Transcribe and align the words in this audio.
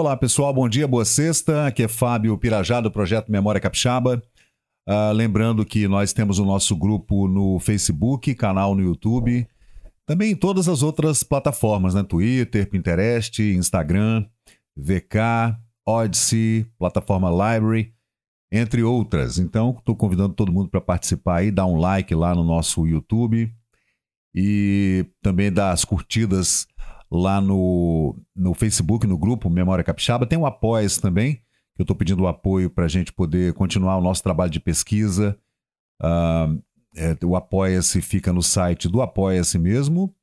Olá 0.00 0.16
pessoal, 0.16 0.50
bom 0.50 0.66
dia, 0.66 0.88
boa 0.88 1.04
sexta. 1.04 1.66
Aqui 1.66 1.82
é 1.82 1.86
Fábio 1.86 2.38
Pirajá 2.38 2.80
do 2.80 2.90
projeto 2.90 3.30
Memória 3.30 3.60
Capixaba. 3.60 4.22
Uh, 4.88 5.12
lembrando 5.12 5.62
que 5.62 5.86
nós 5.86 6.14
temos 6.14 6.38
o 6.38 6.44
nosso 6.46 6.74
grupo 6.74 7.28
no 7.28 7.58
Facebook, 7.58 8.34
canal 8.34 8.74
no 8.74 8.80
YouTube, 8.80 9.46
também 10.06 10.32
em 10.32 10.34
todas 10.34 10.68
as 10.70 10.82
outras 10.82 11.22
plataformas, 11.22 11.92
né? 11.92 12.02
Twitter, 12.02 12.66
Pinterest, 12.70 13.42
Instagram, 13.42 14.24
VK, 14.74 15.54
Odyssey, 15.86 16.64
plataforma 16.78 17.28
Library, 17.28 17.92
entre 18.50 18.82
outras. 18.82 19.38
Então, 19.38 19.76
estou 19.78 19.94
convidando 19.94 20.32
todo 20.32 20.50
mundo 20.50 20.70
para 20.70 20.80
participar 20.80 21.40
aí, 21.40 21.50
dar 21.50 21.66
um 21.66 21.76
like 21.76 22.14
lá 22.14 22.34
no 22.34 22.42
nosso 22.42 22.86
YouTube 22.86 23.54
e 24.34 25.04
também 25.20 25.52
dar 25.52 25.72
as 25.72 25.84
curtidas 25.84 26.66
lá 27.10 27.40
no, 27.40 28.16
no 28.36 28.54
Facebook, 28.54 29.06
no 29.06 29.18
grupo 29.18 29.50
Memória 29.50 29.84
Capixaba. 29.84 30.26
Tem 30.26 30.38
o 30.38 30.46
Apoias 30.46 30.98
também, 30.98 31.36
que 31.74 31.80
eu 31.80 31.82
estou 31.82 31.96
pedindo 31.96 32.22
o 32.22 32.28
apoio 32.28 32.70
para 32.70 32.84
a 32.84 32.88
gente 32.88 33.12
poder 33.12 33.52
continuar 33.54 33.96
o 33.96 34.00
nosso 34.00 34.22
trabalho 34.22 34.50
de 34.50 34.60
pesquisa. 34.60 35.36
Uh, 36.00 36.62
é, 36.96 37.16
o 37.24 37.34
Apoia-se 37.34 38.00
fica 38.00 38.32
no 38.32 38.42
site 38.42 38.88
do 38.88 39.02
Apoia-se 39.02 39.58
mesmo. 39.58 40.14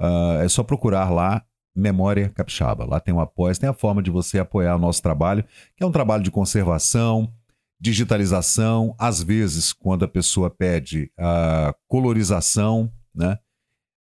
Uh, 0.00 0.42
é 0.42 0.48
só 0.48 0.62
procurar 0.62 1.10
lá 1.10 1.42
Memória 1.74 2.28
Capixaba. 2.30 2.84
Lá 2.84 3.00
tem 3.00 3.14
o 3.14 3.20
Apoia-se, 3.20 3.60
tem 3.60 3.68
a 3.68 3.74
forma 3.74 4.02
de 4.02 4.10
você 4.10 4.38
apoiar 4.38 4.76
o 4.76 4.78
nosso 4.78 5.02
trabalho, 5.02 5.44
que 5.76 5.82
é 5.82 5.86
um 5.86 5.92
trabalho 5.92 6.22
de 6.22 6.30
conservação, 6.30 7.32
digitalização, 7.80 8.94
às 8.98 9.22
vezes, 9.22 9.72
quando 9.72 10.04
a 10.04 10.08
pessoa 10.08 10.50
pede 10.50 11.10
a 11.18 11.74
colorização, 11.86 12.90
né? 13.14 13.38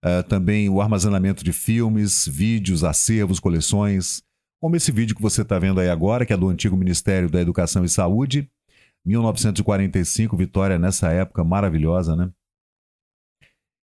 Uh, 0.04 0.22
também 0.28 0.68
o 0.68 0.80
armazenamento 0.80 1.44
de 1.44 1.52
filmes, 1.52 2.26
vídeos, 2.26 2.82
acervos, 2.82 3.38
coleções, 3.38 4.22
como 4.60 4.76
esse 4.76 4.90
vídeo 4.92 5.14
que 5.14 5.22
você 5.22 5.42
está 5.42 5.58
vendo 5.58 5.80
aí 5.80 5.88
agora, 5.88 6.24
que 6.24 6.32
é 6.32 6.36
do 6.36 6.48
antigo 6.48 6.76
Ministério 6.76 7.30
da 7.30 7.40
Educação 7.40 7.84
e 7.84 7.88
Saúde, 7.88 8.50
1945, 9.04 10.36
Vitória 10.36 10.78
nessa 10.78 11.10
época 11.10 11.42
maravilhosa, 11.42 12.14
né? 12.14 12.30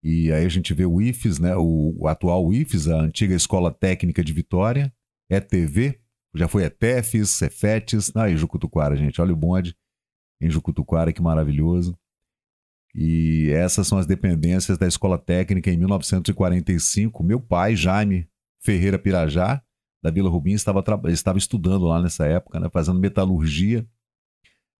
E 0.03 0.31
aí 0.33 0.44
a 0.44 0.48
gente 0.48 0.75
vê 0.75 0.84
o 0.84 1.00
IFES, 1.00 1.39
né? 1.39 1.56
O, 1.56 1.94
o 1.98 2.09
atual 2.09 2.53
IFES, 2.53 2.88
a 2.88 3.00
antiga 3.00 3.34
Escola 3.34 3.72
Técnica 3.72 4.22
de 4.22 4.33
Vitória, 4.33 4.92
ETV, 5.31 6.00
já 6.34 6.48
foi 6.48 6.64
ETEFES, 6.64 7.31
Cefetes, 7.31 8.14
aí 8.14 8.36
Jucutuquara, 8.36 8.97
gente, 8.97 9.20
olha 9.20 9.33
o 9.33 9.36
bonde 9.36 9.77
em 10.41 10.50
Jucutuquara, 10.50 11.12
que 11.12 11.22
maravilhoso. 11.22 11.98
E 12.98 13.50
essas 13.50 13.86
são 13.86 13.98
as 13.98 14.06
dependências 14.06 14.78
da 14.78 14.89
Escola 14.89 15.19
Técnica 15.19 15.70
em 15.70 15.77
1945. 15.77 17.22
Meu 17.22 17.38
pai, 17.38 17.77
Jaime 17.77 18.27
Ferreira 18.58 18.98
Pirajá, 18.98 19.62
da 20.03 20.11
Vila 20.11 20.30
Rubim, 20.30 20.53
estava, 20.53 20.83
estava 21.08 21.36
estudando 21.36 21.84
lá 21.84 22.00
nessa 22.00 22.27
época, 22.27 22.58
né, 22.58 22.70
fazendo 22.72 22.98
metalurgia. 22.98 23.86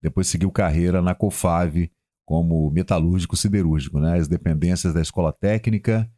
Depois 0.00 0.28
seguiu 0.28 0.50
carreira 0.50 1.03
na 1.03 1.14
COFAV 1.14 1.91
como 2.25 2.70
metalúrgico 2.70 3.36
siderúrgico. 3.36 4.00
Né, 4.00 4.19
as 4.19 4.28
dependências 4.28 4.95
da 4.95 5.03
Escola 5.03 5.30
Técnica, 5.30 6.11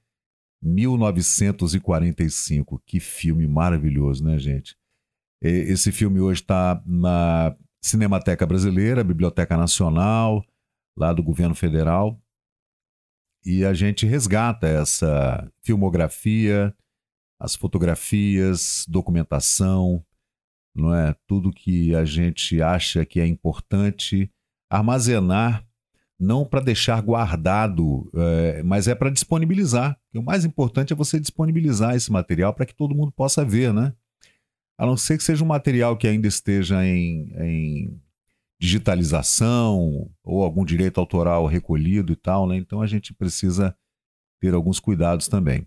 1945. 0.63 2.81
Que 2.87 3.01
filme 3.01 3.49
maravilhoso, 3.49 4.25
né, 4.25 4.39
gente? 4.39 4.77
Esse 5.43 5.91
filme 5.91 6.21
hoje 6.21 6.43
está 6.43 6.81
na 6.87 7.57
Cinemateca 7.83 8.47
Brasileira, 8.47 9.03
Biblioteca 9.03 9.57
Nacional, 9.57 10.45
lá 10.99 11.13
do 11.13 11.23
governo 11.23 11.55
federal. 11.55 12.21
E 13.45 13.65
a 13.65 13.73
gente 13.73 14.05
resgata 14.05 14.67
essa 14.67 15.51
filmografia, 15.63 16.75
as 17.41 17.55
fotografias, 17.55 18.85
documentação, 18.89 20.05
não 20.75 20.95
é? 20.95 21.15
Tudo 21.27 21.53
que 21.53 21.95
a 21.95 22.05
gente 22.05 22.61
acha 22.61 23.05
que 23.07 23.21
é 23.21 23.27
importante 23.27 24.31
armazenar, 24.69 25.65
não 26.19 26.45
para 26.45 26.61
deixar 26.61 27.01
guardado, 27.01 28.11
é, 28.13 28.63
mas 28.65 28.89
é 28.89 28.95
para 28.95 29.11
disponibilizar. 29.11 29.97
o 30.15 30.23
mais 30.23 30.45
importante 30.45 30.93
é 30.93 30.97
você 30.97 31.21
disponibilizar 31.21 31.95
esse 31.95 32.11
material 32.11 32.53
para 32.53 32.67
que 32.67 32.75
todo 32.75 32.95
mundo 32.95 33.13
possa 33.13 33.45
ver, 33.45 33.73
né? 33.73 33.93
A 34.77 34.85
não 34.85 34.97
ser 34.97 35.17
que 35.17 35.23
seja 35.23 35.45
um 35.45 35.47
material 35.47 35.97
que 35.97 36.09
ainda 36.09 36.27
esteja 36.27 36.85
em, 36.85 37.33
em 37.41 38.01
digitalização 38.61 40.11
ou 40.23 40.43
algum 40.43 40.65
direito 40.65 40.99
autoral 40.99 41.47
recolhido 41.47 42.13
e 42.13 42.17
tal, 42.17 42.47
né? 42.47 42.57
Então 42.57 42.83
a 42.83 42.87
gente 42.87 43.15
precisa 43.15 43.77
ter 44.41 44.55
alguns 44.55 44.81
cuidados 44.81 45.29
também. 45.29 45.67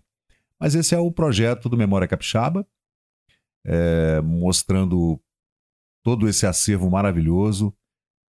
Mas 0.58 0.74
esse 0.74 0.94
é 0.94 0.98
o 0.98 1.10
projeto 1.10 1.68
do 1.68 1.76
Memória 1.76 2.06
Capixaba, 2.06 2.66
é, 3.64 4.20
mostrando 4.20 5.20
todo 6.02 6.28
esse 6.28 6.46
acervo 6.46 6.90
maravilhoso 6.90 7.74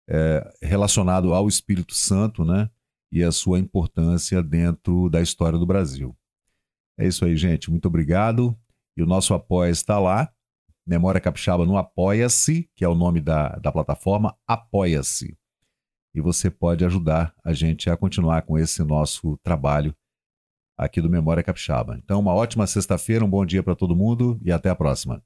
é, 0.09 0.53
relacionado 0.61 1.33
ao 1.33 1.47
Espírito 1.47 1.93
Santo, 1.93 2.43
né? 2.43 2.69
E 3.11 3.23
a 3.23 3.31
sua 3.31 3.59
importância 3.59 4.41
dentro 4.41 5.09
da 5.09 5.21
história 5.21 5.57
do 5.57 5.65
Brasil. 5.65 6.17
É 6.97 7.07
isso 7.07 7.23
aí, 7.23 7.37
gente. 7.37 7.69
Muito 7.69 7.87
obrigado. 7.87 8.57
E 8.95 9.03
o 9.03 9.05
nosso 9.05 9.33
apoio 9.33 9.71
está 9.71 9.99
lá. 9.99 10.31
Memória 10.87 11.19
Capixaba 11.19 11.65
no 11.65 11.75
Apoia-se, 11.75 12.69
que 12.73 12.85
é 12.85 12.87
o 12.87 12.95
nome 12.95 13.19
da, 13.19 13.49
da 13.57 13.73
plataforma, 13.73 14.33
Apoia-se. 14.47 15.37
E 16.15 16.21
você 16.21 16.49
pode 16.49 16.85
ajudar 16.85 17.35
a 17.43 17.51
gente 17.51 17.89
a 17.89 17.97
continuar 17.97 18.43
com 18.43 18.57
esse 18.57 18.81
nosso 18.83 19.37
trabalho 19.43 19.93
aqui 20.77 21.01
do 21.01 21.09
Memória 21.09 21.43
Capixaba. 21.43 21.97
Então, 21.97 22.21
uma 22.21 22.33
ótima 22.33 22.65
sexta-feira, 22.65 23.25
um 23.25 23.29
bom 23.29 23.45
dia 23.45 23.61
para 23.61 23.75
todo 23.75 23.95
mundo 23.95 24.39
e 24.41 24.49
até 24.49 24.69
a 24.69 24.75
próxima. 24.75 25.21